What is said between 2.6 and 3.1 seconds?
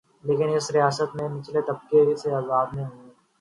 میں ہوں۔